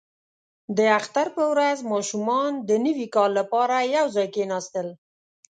•د 0.77 0.79
اختر 0.97 1.27
په 1.35 1.43
ورځ 1.51 1.77
ماشومان 1.93 2.51
د 2.67 2.69
نوي 2.85 3.07
کال 3.15 3.31
لپاره 3.39 3.77
یو 3.95 4.05
ځای 4.15 4.27
کښېناستل. 4.33 4.87